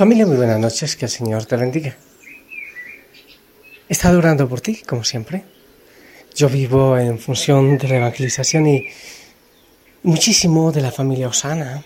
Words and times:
Familia, 0.00 0.24
muy 0.24 0.38
buenas 0.38 0.58
noches, 0.58 0.96
que 0.96 1.04
el 1.04 1.10
Señor 1.10 1.44
te 1.44 1.56
bendiga. 1.56 1.94
He 3.86 3.92
estado 3.92 4.16
orando 4.16 4.48
por 4.48 4.62
ti, 4.62 4.76
como 4.76 5.04
siempre. 5.04 5.44
Yo 6.34 6.48
vivo 6.48 6.96
en 6.96 7.18
función 7.18 7.76
de 7.76 7.86
la 7.86 7.96
evangelización 7.96 8.66
y 8.66 8.86
muchísimo 10.02 10.72
de 10.72 10.80
la 10.80 10.90
familia 10.90 11.28
Osana. 11.28 11.84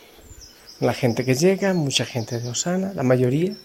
La 0.78 0.94
gente 0.94 1.24
que 1.24 1.34
llega, 1.34 1.74
mucha 1.74 2.04
gente 2.04 2.38
de 2.38 2.48
Osana, 2.48 2.92
la 2.94 3.02
mayoría. 3.02 3.56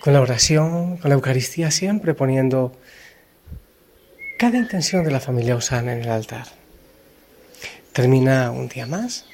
Con 0.00 0.12
la 0.12 0.20
oración, 0.20 0.96
con 0.96 1.08
la 1.08 1.14
Eucaristía, 1.14 1.70
siempre 1.70 2.12
poniendo 2.12 2.76
cada 4.36 4.58
intención 4.58 5.04
de 5.04 5.12
la 5.12 5.20
familia 5.20 5.54
Osana 5.54 5.92
en 5.92 6.00
el 6.00 6.10
altar. 6.10 6.48
Termina 7.92 8.50
un 8.50 8.66
día 8.66 8.86
más. 8.86 9.26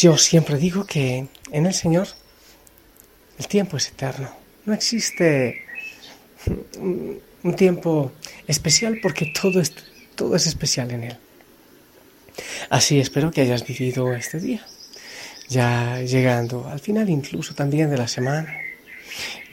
Yo 0.00 0.18
siempre 0.18 0.56
digo 0.56 0.84
que 0.84 1.28
en 1.52 1.66
el 1.66 1.74
Señor 1.74 2.08
el 3.40 3.48
tiempo 3.48 3.78
es 3.78 3.88
eterno. 3.88 4.28
No 4.66 4.74
existe 4.74 5.64
un 6.76 7.56
tiempo 7.56 8.12
especial 8.46 8.98
porque 9.02 9.32
todo 9.40 9.62
es, 9.62 9.72
todo 10.14 10.36
es 10.36 10.46
especial 10.46 10.90
en 10.90 11.04
Él. 11.04 11.16
Así 12.68 13.00
espero 13.00 13.30
que 13.30 13.40
hayas 13.40 13.66
vivido 13.66 14.12
este 14.12 14.38
día, 14.40 14.64
ya 15.48 16.00
llegando 16.02 16.68
al 16.68 16.80
final 16.80 17.08
incluso 17.08 17.54
también 17.54 17.88
de 17.88 17.96
la 17.96 18.08
semana. 18.08 18.54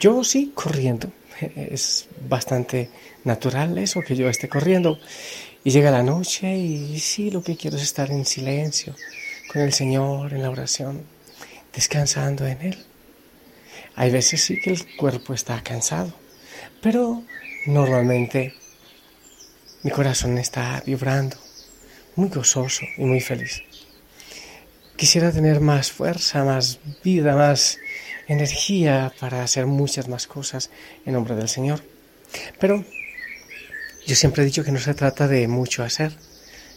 Yo 0.01 0.21
sí, 0.25 0.51
corriendo. 0.53 1.09
Es 1.55 2.07
bastante 2.27 2.89
natural 3.23 3.77
eso, 3.77 4.01
que 4.01 4.17
yo 4.17 4.27
esté 4.27 4.49
corriendo. 4.49 4.99
Y 5.63 5.71
llega 5.71 5.91
la 5.91 6.03
noche 6.03 6.57
y 6.57 6.99
sí, 6.99 7.31
lo 7.31 7.41
que 7.41 7.55
quiero 7.55 7.77
es 7.77 7.83
estar 7.83 8.11
en 8.11 8.25
silencio, 8.25 8.95
con 9.51 9.61
el 9.61 9.71
Señor, 9.71 10.33
en 10.33 10.41
la 10.41 10.49
oración, 10.49 11.03
descansando 11.73 12.45
en 12.45 12.61
Él. 12.61 12.86
Hay 13.97 14.11
veces 14.11 14.43
sí 14.43 14.61
que 14.61 14.69
el 14.69 14.95
cuerpo 14.95 15.33
está 15.33 15.63
cansado, 15.63 16.13
pero 16.83 17.23
normalmente 17.65 18.53
mi 19.81 19.89
corazón 19.89 20.37
está 20.37 20.83
vibrando, 20.85 21.35
muy 22.15 22.29
gozoso 22.29 22.85
y 22.95 23.05
muy 23.05 23.21
feliz. 23.21 23.63
Quisiera 24.95 25.31
tener 25.31 25.61
más 25.61 25.91
fuerza, 25.91 26.43
más 26.43 26.79
vida, 27.03 27.35
más 27.35 27.79
energía 28.27 29.11
para 29.19 29.41
hacer 29.41 29.65
muchas 29.65 30.07
más 30.07 30.27
cosas 30.27 30.69
en 31.03 31.13
nombre 31.13 31.33
del 31.33 31.49
Señor. 31.49 31.81
Pero 32.59 32.85
yo 34.05 34.15
siempre 34.15 34.43
he 34.43 34.45
dicho 34.45 34.63
que 34.63 34.71
no 34.71 34.79
se 34.79 34.93
trata 34.93 35.27
de 35.27 35.47
mucho 35.47 35.83
hacer, 35.83 36.15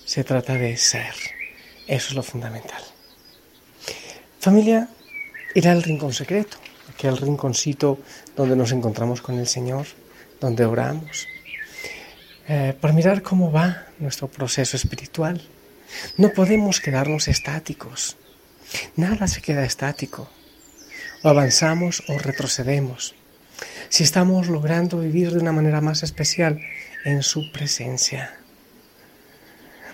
se 0.07 0.25
trata 0.25 0.55
de 0.55 0.75
ser. 0.79 1.13
Eso 1.87 2.09
es 2.09 2.15
lo 2.15 2.23
fundamental. 2.23 2.83
Familia, 4.39 4.89
ir 5.55 5.69
al 5.69 5.83
rincón 5.83 6.15
secreto 6.15 6.57
aquel 6.93 7.17
rinconcito 7.17 7.99
donde 8.37 8.57
nos 8.57 8.73
encontramos 8.73 9.21
con 9.21 9.39
el 9.39 9.47
Señor, 9.47 9.87
donde 10.41 10.65
oramos, 10.65 11.27
eh, 12.49 12.75
para 12.81 12.93
mirar 12.93 13.23
cómo 13.23 13.53
va 13.53 13.87
nuestro 13.99 14.29
proceso 14.29 14.77
espiritual. 14.77 15.41
No 16.17 16.31
podemos 16.31 16.81
quedarnos 16.81 17.29
estáticos. 17.29 18.17
Nada 18.97 19.29
se 19.29 19.41
queda 19.41 19.65
estático. 19.65 20.29
O 21.23 21.29
avanzamos 21.29 22.03
o 22.09 22.19
retrocedemos. 22.19 23.15
Si 23.89 24.05
estamos 24.05 24.49
logrando 24.49 24.99
vivir 24.99 25.33
de 25.33 25.39
una 25.39 25.53
manera 25.53 25.81
más 25.81 26.03
especial 26.03 26.61
en 27.05 27.23
su 27.23 27.53
presencia. 27.53 28.35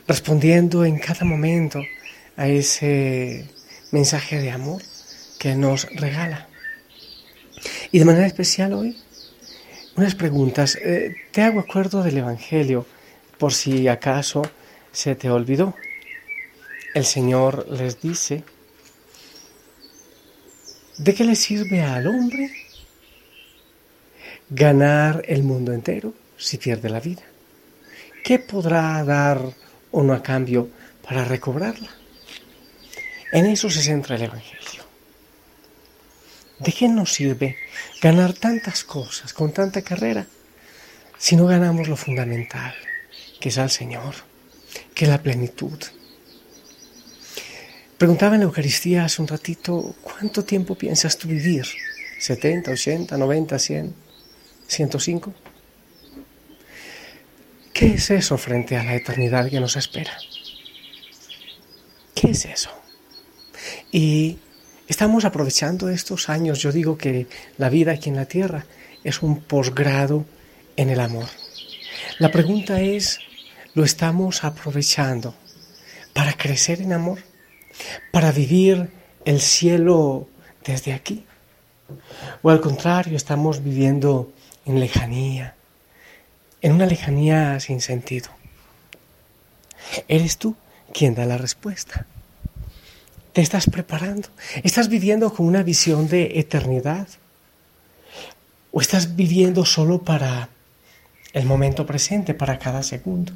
Respondiendo 0.07 0.85
en 0.85 0.99
cada 0.99 1.25
momento 1.25 1.83
a 2.37 2.47
ese 2.47 3.49
mensaje 3.91 4.39
de 4.39 4.51
amor 4.51 4.83
que 5.39 5.55
nos 5.55 5.85
regala. 5.95 6.49
Y 7.93 7.99
de 7.99 8.05
manera 8.05 8.27
especial 8.27 8.73
hoy, 8.73 8.97
unas 9.97 10.15
preguntas. 10.15 10.77
Eh, 10.77 11.15
te 11.33 11.43
hago 11.43 11.61
acuerdo 11.61 12.03
del 12.03 12.19
Evangelio, 12.19 12.87
por 13.39 13.53
si 13.53 13.89
acaso 13.89 14.43
se 14.93 15.15
te 15.15 15.31
olvidó. 15.31 15.75
El 16.95 17.05
Señor 17.05 17.67
les 17.71 18.01
dice, 18.01 18.45
¿de 20.99 21.15
qué 21.15 21.25
le 21.25 21.37
sirve 21.37 21.83
al 21.83 22.07
hombre 22.07 22.51
ganar 24.49 25.23
el 25.27 25.43
mundo 25.43 25.73
entero 25.73 26.15
si 26.37 26.57
pierde 26.59 26.89
la 26.89 27.01
vida? 27.01 27.23
¿Qué 28.25 28.39
podrá 28.39 29.03
dar 29.05 29.41
o 29.93 30.03
no 30.03 30.13
a 30.15 30.23
cambio 30.23 30.69
para 31.07 31.25
recobrarla? 31.25 31.91
En 33.33 33.47
eso 33.47 33.69
se 33.69 33.83
centra 33.83 34.17
el 34.17 34.23
Evangelio. 34.23 34.66
¿De 36.59 36.73
qué 36.73 36.89
nos 36.89 37.13
sirve 37.13 37.57
ganar 38.01 38.33
tantas 38.33 38.83
cosas 38.83 39.35
con 39.35 39.53
tanta 39.53 39.83
carrera 39.83 40.27
si 41.19 41.37
no 41.37 41.47
ganamos 41.47 41.89
lo 41.89 41.97
fundamental, 41.97 42.75
que 43.41 43.51
es 43.51 43.59
al 43.59 43.71
Señor, 43.71 44.15
que 44.95 45.05
es 45.05 45.11
la 45.11 45.23
plenitud? 45.23 45.79
Preguntaba 47.99 48.35
en 48.35 48.41
la 48.41 48.47
Eucaristía 48.47 49.05
hace 49.05 49.21
un 49.23 49.29
ratito, 49.29 49.95
¿cuánto 50.03 50.45
tiempo 50.45 50.75
piensas 50.75 51.19
tú 51.19 51.29
vivir? 51.29 51.67
¿70, 52.21 52.69
80, 52.73 53.17
90, 53.17 53.59
100, 53.59 53.95
105? 54.67 55.35
¿Qué 57.73 57.95
es 57.95 58.11
eso 58.11 58.39
frente 58.39 58.77
a 58.77 58.85
la 58.85 58.95
eternidad 58.95 59.51
que 59.51 59.61
nos 59.61 59.77
espera? 59.77 60.17
¿Qué 62.15 62.31
es 62.31 62.47
eso? 62.47 62.71
Y 63.93 64.39
Estamos 64.89 65.25
aprovechando 65.25 65.89
estos 65.89 66.29
años. 66.29 66.61
Yo 66.61 66.71
digo 66.71 66.97
que 66.97 67.27
la 67.59 67.69
vida 67.69 67.93
aquí 67.93 68.09
en 68.09 68.17
la 68.17 68.27
tierra 68.27 68.67
es 69.03 69.23
un 69.23 69.41
posgrado 69.41 70.25
en 70.77 70.91
el 70.91 71.01
amor. 71.01 71.27
La 72.19 72.31
pregunta 72.31 72.81
es, 72.81 73.19
¿lo 73.75 73.85
estamos 73.85 74.45
aprovechando 74.45 75.35
para 76.13 76.35
crecer 76.35 76.81
en 76.81 76.93
amor? 76.93 77.19
¿Para 78.13 78.31
vivir 78.31 78.91
el 79.25 79.41
cielo 79.41 80.29
desde 80.65 80.93
aquí? 80.93 81.27
¿O 82.43 82.51
al 82.51 82.61
contrario, 82.61 83.17
estamos 83.17 83.63
viviendo 83.63 84.33
en 84.67 84.79
lejanía, 84.79 85.57
en 86.63 86.73
una 86.73 86.87
lejanía 86.87 87.59
sin 87.61 87.81
sentido? 87.81 88.31
Eres 90.09 90.39
tú 90.39 90.57
quien 90.93 91.15
da 91.15 91.27
la 91.27 91.39
respuesta. 91.39 92.07
¿Te 93.37 93.43
estás 93.43 93.69
preparando? 93.69 94.31
¿Estás 94.65 94.89
viviendo 94.89 95.31
con 95.31 95.45
una 95.45 95.63
visión 95.63 96.09
de 96.09 96.41
eternidad? 96.41 97.07
¿O 98.73 98.81
estás 98.81 99.15
viviendo 99.15 99.67
solo 99.67 100.01
para 100.01 100.49
el 101.35 101.45
momento 101.45 101.85
presente, 101.85 102.33
para 102.33 102.59
cada 102.59 102.83
segundo? 102.83 103.35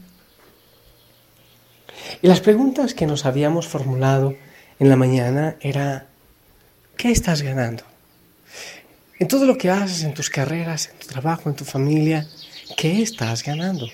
Y 2.22 2.28
las 2.28 2.40
preguntas 2.40 2.94
que 2.94 3.04
nos 3.04 3.26
habíamos 3.26 3.68
formulado 3.68 4.34
en 4.78 4.88
la 4.88 4.96
mañana 4.96 5.56
era, 5.60 6.06
¿qué 6.96 7.10
estás 7.10 7.42
ganando? 7.42 7.84
En 9.18 9.28
todo 9.28 9.44
lo 9.44 9.58
que 9.58 9.68
haces, 9.68 10.02
en 10.04 10.14
tus 10.14 10.30
carreras, 10.30 10.88
en 10.88 10.98
tu 10.98 11.08
trabajo, 11.08 11.50
en 11.50 11.56
tu 11.56 11.66
familia, 11.66 12.26
¿qué 12.74 13.02
estás 13.02 13.44
ganando? 13.44 13.86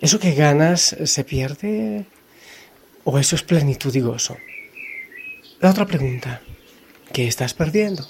¿Eso 0.00 0.18
que 0.18 0.34
ganas 0.34 0.96
se 1.04 1.22
pierde 1.22 2.06
¿O 3.08 3.20
eso 3.20 3.36
es 3.36 3.44
plenitud 3.44 3.94
y 3.94 4.00
gozo? 4.00 4.36
La 5.60 5.70
otra 5.70 5.86
pregunta, 5.86 6.42
¿qué 7.12 7.28
estás 7.28 7.54
perdiendo? 7.54 8.04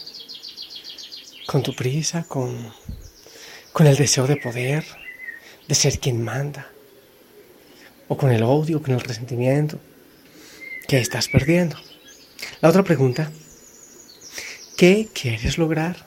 Con 1.47 1.63
tu 1.63 1.77
prisa, 1.77 2.25
con, 2.27 2.73
con 3.75 3.87
el 3.87 3.97
deseo 3.97 4.27
de 4.27 4.37
poder, 4.37 4.87
de 5.69 5.75
ser 5.75 5.99
quien 5.99 6.25
manda, 6.25 6.71
o 8.09 8.17
con 8.17 8.33
el 8.33 8.43
odio, 8.43 8.81
con 8.81 8.95
el 8.95 9.03
resentimiento, 9.03 9.79
¿qué 10.89 10.99
estás 10.99 11.29
perdiendo? 11.29 11.77
La 12.63 12.71
otra 12.71 12.83
pregunta, 12.83 13.31
¿qué 14.79 15.09
quieres 15.13 15.59
lograr? 15.59 16.07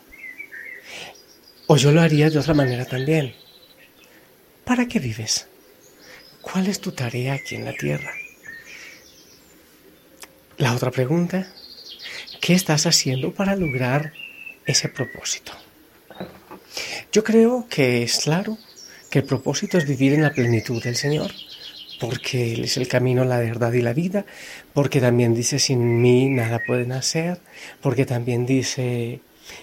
O 1.68 1.77
yo 1.77 1.91
lo 1.91 2.01
haría 2.01 2.31
de 2.31 2.39
otra 2.39 2.56
manera 2.56 2.86
también. 2.86 3.36
¿Para 4.65 4.88
qué 4.88 4.97
vives? 4.97 5.45
¿Cuál 6.41 6.65
es 6.65 6.81
tu 6.81 6.91
tarea 6.91 7.36
aquí 7.36 7.53
en 7.53 7.65
la 7.65 7.74
tierra? 7.74 8.19
La 10.59 10.75
otra 10.75 10.91
pregunta, 10.91 11.47
¿qué 12.41 12.53
estás 12.53 12.85
haciendo 12.85 13.33
para 13.33 13.56
lograr 13.56 14.11
ese 14.65 14.89
propósito? 14.89 15.53
Yo 17.13 17.23
creo 17.23 17.65
que 17.69 18.03
es 18.03 18.19
claro 18.25 18.57
que 19.09 19.19
el 19.19 19.25
propósito 19.25 19.77
es 19.77 19.88
vivir 19.88 20.11
en 20.11 20.21
la 20.21 20.33
plenitud 20.33 20.83
del 20.83 20.97
Señor, 20.97 21.31
porque 22.01 22.51
Él 22.56 22.65
es 22.65 22.75
el 22.75 22.89
camino, 22.89 23.23
la 23.23 23.39
verdad 23.39 23.71
y 23.71 23.81
la 23.81 23.94
vida, 23.94 24.25
porque 24.73 25.00
también 25.00 25.33
dice, 25.33 25.59
sin 25.59 26.01
mí 26.01 26.27
nada 26.27 26.59
pueden 26.67 26.91
hacer, 26.91 27.39
porque 27.79 28.05
también 28.05 28.45
dice, 28.45 29.21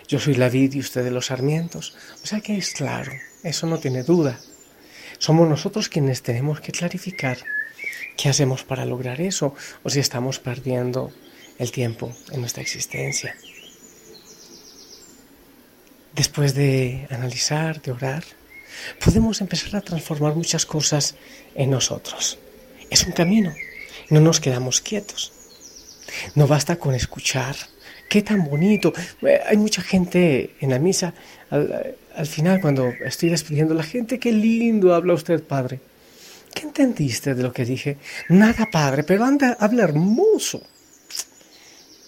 yo 0.09 0.19
soy 0.19 0.33
la 0.33 0.49
vid 0.49 0.73
y 0.73 0.81
ustedes 0.81 1.13
los 1.13 1.27
sarmientos. 1.27 1.95
O 2.25 2.27
sea 2.27 2.41
que 2.41 2.57
es 2.57 2.71
claro, 2.71 3.13
eso 3.43 3.67
no 3.67 3.79
tiene 3.79 4.03
duda. 4.03 4.41
Somos 5.19 5.47
nosotros 5.47 5.91
quienes 5.91 6.23
tenemos 6.23 6.63
que 6.63 6.73
clarificar 6.73 7.37
¿Qué 8.17 8.29
hacemos 8.29 8.65
para 8.65 8.85
lograr 8.85 9.21
eso? 9.21 9.55
O 9.83 9.91
si 9.91 10.01
estamos 10.01 10.39
perdiendo 10.39 11.13
el 11.59 11.71
tiempo 11.71 12.15
en 12.31 12.41
nuestra 12.41 12.63
existencia. 12.63 13.37
Después 16.15 16.55
de 16.55 17.07
analizar, 17.11 17.83
de 17.83 17.93
orar, 17.93 18.25
podemos 19.05 19.41
empezar 19.41 19.77
a 19.77 19.81
transformar 19.83 20.35
muchas 20.35 20.65
cosas 20.65 21.15
en 21.55 21.71
nosotros. 21.71 22.39
Es 22.91 23.05
un 23.05 23.13
camino, 23.13 23.55
no 24.11 24.21
nos 24.21 24.41
quedamos 24.41 24.81
quietos. 24.81 25.33
No 26.35 26.47
basta 26.47 26.77
con 26.77 26.95
escuchar. 26.95 27.57
Qué 28.09 28.23
tan 28.23 28.45
bonito. 28.45 28.93
Eh, 29.23 29.41
hay 29.47 29.57
mucha 29.57 29.83
gente 29.83 30.55
en 30.61 30.71
la 30.71 30.79
misa. 30.79 31.13
Al, 31.51 32.27
final, 32.27 32.61
cuando 32.61 32.89
estoy 33.05 33.29
despidiendo 33.31 33.75
la 33.75 33.83
gente, 33.83 34.19
qué 34.19 34.33
lindo 34.33 34.95
habla 34.95 35.15
usted, 35.15 35.43
padre. 35.43 35.81
¿Qué 36.57 36.63
entendiste 36.63 37.35
de 37.35 37.43
lo 37.43 37.53
que 37.53 37.67
dije? 37.67 37.99
Nada, 38.31 38.71
padre, 38.71 39.05
pero 39.05 39.27
anda, 39.27 39.59
habla 39.61 39.85
hermoso. 39.85 40.63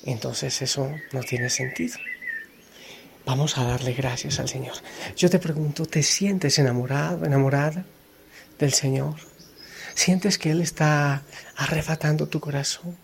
Entonces 0.05 0.63
eso 0.63 0.91
no 1.13 1.21
tiene 1.21 1.51
sentido. 1.51 1.99
Vamos 3.27 3.59
a 3.59 3.65
darle 3.65 3.93
gracias 3.93 4.41
al 4.41 4.49
Señor. 4.49 4.73
Yo 5.19 5.29
te 5.29 5.39
pregunto, 5.39 5.85
¿te 5.85 6.03
sientes 6.03 6.59
enamorado, 6.59 7.27
enamorada 7.27 7.85
del 8.59 8.73
Señor? 8.73 9.17
¿Sientes 9.95 10.39
que 10.39 10.53
Él 10.53 10.63
está 10.63 11.25
arrebatando 11.55 12.27
tu 12.27 12.41
corazón? 12.41 12.97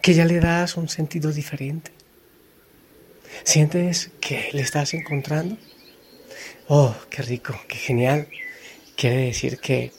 ¿Que 0.00 0.14
ya 0.14 0.24
le 0.24 0.40
das 0.40 0.78
un 0.78 0.88
sentido 0.88 1.32
diferente? 1.32 1.90
¿Sientes 3.44 4.10
que 4.22 4.48
le 4.54 4.62
estás 4.62 4.94
encontrando? 4.94 5.58
Oh, 6.68 6.94
qué 7.10 7.20
rico, 7.20 7.60
qué 7.68 7.76
genial. 7.76 8.28
Quiere 8.96 9.26
decir 9.26 9.58
que 9.58 9.92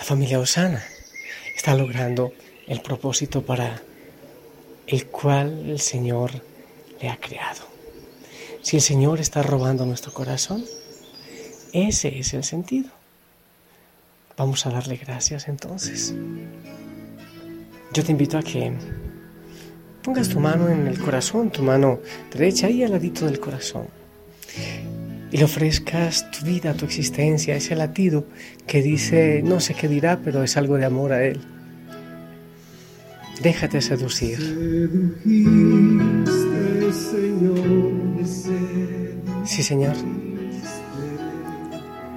la 0.00 0.06
familia 0.06 0.38
Osana 0.38 0.82
está 1.54 1.74
logrando 1.74 2.32
el 2.66 2.80
propósito 2.80 3.42
para 3.42 3.82
el 4.86 5.06
cual 5.08 5.68
el 5.68 5.78
Señor 5.78 6.30
le 7.02 7.10
ha 7.10 7.18
creado. 7.18 7.60
Si 8.62 8.76
el 8.76 8.82
Señor 8.82 9.20
está 9.20 9.42
robando 9.42 9.84
nuestro 9.84 10.14
corazón, 10.14 10.64
ese 11.74 12.18
es 12.18 12.32
el 12.32 12.44
sentido. 12.44 12.88
Vamos 14.38 14.64
a 14.64 14.70
darle 14.70 14.96
gracias 14.96 15.48
entonces. 15.48 16.14
Yo 17.92 18.02
te 18.02 18.12
invito 18.12 18.38
a 18.38 18.42
que 18.42 18.72
pongas 20.02 20.30
tu 20.30 20.40
mano 20.40 20.70
en 20.70 20.86
el 20.86 20.98
corazón, 20.98 21.50
tu 21.50 21.62
mano 21.62 22.00
derecha 22.32 22.68
ahí 22.68 22.82
al 22.82 22.92
ladito 22.92 23.26
del 23.26 23.38
corazón, 23.38 23.86
y 25.32 25.38
le 25.38 25.44
ofrezcas 25.44 26.30
tu 26.30 26.44
vida, 26.44 26.74
tu 26.74 26.84
existencia, 26.84 27.54
ese 27.54 27.76
latido 27.76 28.26
que 28.66 28.82
dice, 28.82 29.42
no 29.44 29.60
sé 29.60 29.74
qué 29.74 29.88
dirá, 29.88 30.20
pero 30.24 30.42
es 30.42 30.56
algo 30.56 30.76
de 30.76 30.84
amor 30.84 31.12
a 31.12 31.24
Él. 31.24 31.40
Déjate 33.42 33.80
seducir. 33.80 34.38
Sí, 39.44 39.62
Señor. 39.62 39.94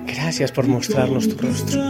Gracias 0.06 0.52
por 0.52 0.68
mostrarnos 0.68 1.30
tu 1.30 1.38
rostro. 1.38 1.82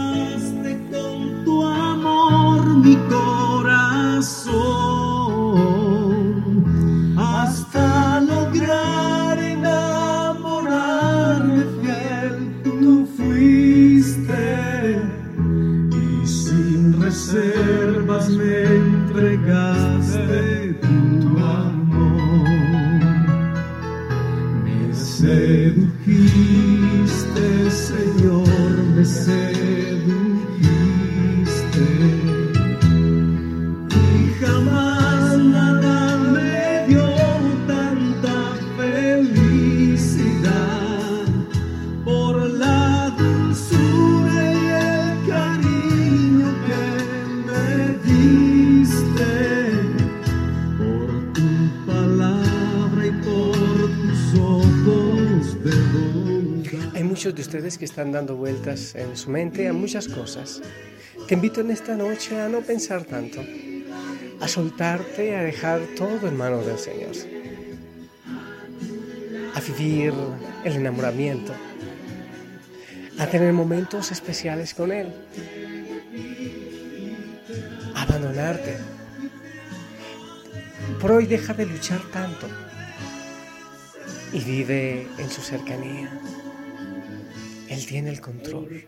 Sedujiste, 25.24 26.50
Señor, 27.70 28.46
me 28.94 29.04
sedujiste. 29.04 30.33
De 57.32 57.40
ustedes 57.40 57.78
que 57.78 57.86
están 57.86 58.12
dando 58.12 58.36
vueltas 58.36 58.94
en 58.94 59.16
su 59.16 59.30
mente 59.30 59.66
a 59.66 59.72
muchas 59.72 60.08
cosas. 60.08 60.60
Te 61.26 61.34
invito 61.34 61.62
en 61.62 61.70
esta 61.70 61.96
noche 61.96 62.38
a 62.38 62.50
no 62.50 62.60
pensar 62.60 63.04
tanto, 63.04 63.40
a 64.40 64.46
soltarte, 64.46 65.34
a 65.34 65.42
dejar 65.42 65.80
todo 65.96 66.28
en 66.28 66.36
manos 66.36 66.66
del 66.66 66.78
Señor, 66.78 67.12
a 69.54 69.60
vivir 69.60 70.12
el 70.64 70.74
enamoramiento, 70.74 71.54
a 73.18 73.26
tener 73.26 73.54
momentos 73.54 74.12
especiales 74.12 74.74
con 74.74 74.92
Él, 74.92 75.08
a 77.94 78.02
abandonarte. 78.02 78.76
Por 81.00 81.12
hoy 81.12 81.24
deja 81.24 81.54
de 81.54 81.64
luchar 81.64 82.02
tanto 82.12 82.48
y 84.30 84.40
vive 84.40 85.06
en 85.16 85.30
su 85.30 85.40
cercanía. 85.40 86.10
Él 87.84 87.90
tiene 87.90 88.08
el 88.08 88.20
control. 88.22 88.82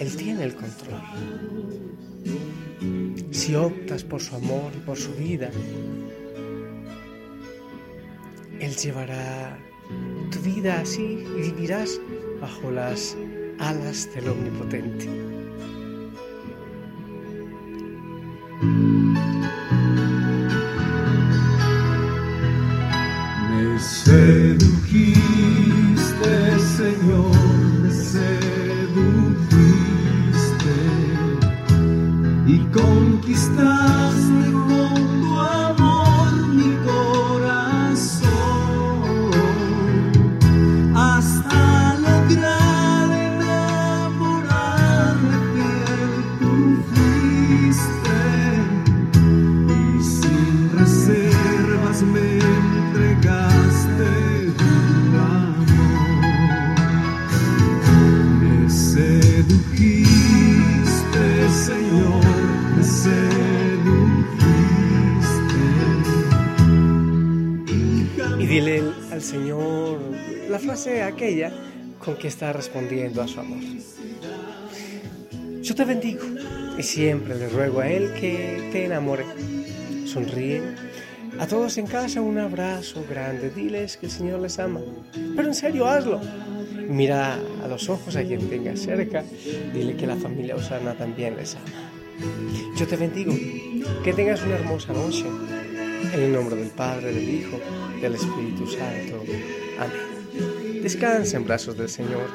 Él 0.00 0.16
tiene 0.16 0.42
el 0.42 0.52
control. 0.52 1.00
Si 3.30 3.54
optas 3.54 4.02
por 4.02 4.20
su 4.20 4.34
amor 4.34 4.72
y 4.74 4.80
por 4.80 4.98
su 4.98 5.14
vida, 5.14 5.48
Él 8.58 8.74
llevará 8.74 9.56
tu 10.32 10.40
vida 10.40 10.80
así 10.80 11.24
y 11.38 11.42
vivirás 11.52 12.00
bajo 12.40 12.68
las 12.72 13.16
alas 13.60 14.12
del 14.12 14.28
Omnipotente. 14.30 15.29
Señor 69.30 70.00
la 70.50 70.58
frase 70.58 71.04
aquella 71.04 71.52
con 72.04 72.16
que 72.16 72.26
está 72.26 72.52
respondiendo 72.52 73.22
a 73.22 73.28
su 73.28 73.38
amor. 73.38 73.60
Yo 75.62 75.72
te 75.76 75.84
bendigo 75.84 76.24
y 76.76 76.82
siempre 76.82 77.36
le 77.36 77.48
ruego 77.48 77.78
a 77.78 77.88
Él 77.88 78.12
que 78.14 78.68
te 78.72 78.86
enamore. 78.86 79.24
Sonríe. 80.04 80.62
A 81.38 81.46
todos 81.46 81.78
en 81.78 81.86
casa 81.86 82.20
un 82.20 82.38
abrazo 82.38 83.06
grande. 83.08 83.50
Diles 83.50 83.98
que 83.98 84.06
el 84.06 84.12
Señor 84.12 84.40
les 84.40 84.58
ama. 84.58 84.80
Pero 85.36 85.46
en 85.46 85.54
serio, 85.54 85.86
hazlo. 85.86 86.20
Mira 86.88 87.38
a 87.62 87.68
los 87.68 87.88
ojos 87.88 88.16
a 88.16 88.24
quien 88.24 88.50
tengas 88.50 88.80
cerca. 88.80 89.22
Dile 89.72 89.94
que 89.94 90.08
la 90.08 90.16
familia 90.16 90.56
Osana 90.56 90.94
también 90.94 91.36
les 91.36 91.54
ama. 91.54 91.92
Yo 92.76 92.84
te 92.84 92.96
bendigo. 92.96 93.32
Que 94.02 94.12
tengas 94.12 94.42
una 94.42 94.56
hermosa 94.56 94.92
noche. 94.92 95.24
En 96.12 96.20
el 96.20 96.32
nombre 96.32 96.56
del 96.56 96.68
Padre, 96.68 97.12
del 97.12 97.28
Hijo, 97.28 97.60
del 98.00 98.14
Espíritu 98.14 98.66
Santo. 98.66 99.22
Amén. 99.78 100.10
Descansa 100.82 101.36
en 101.36 101.44
brazos 101.44 101.76
del 101.76 101.88
Señor. 101.88 102.26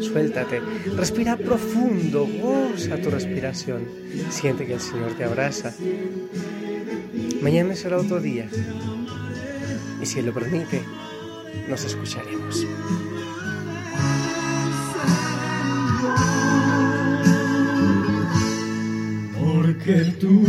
Suéltate. 0.00 0.60
Respira 0.96 1.36
profundo. 1.36 2.26
Goza 2.26 2.96
tu 2.98 3.10
respiración. 3.10 3.86
Siente 4.30 4.66
que 4.66 4.74
el 4.74 4.80
Señor 4.80 5.12
te 5.12 5.24
abraza. 5.24 5.74
Mañana 7.40 7.74
será 7.74 7.98
otro 7.98 8.20
día. 8.20 8.48
Y 10.02 10.06
si 10.06 10.20
lo 10.20 10.34
permite, 10.34 10.82
nos 11.68 11.84
escucharemos. 11.84 12.66
Porque 19.40 20.04
tú 20.20 20.44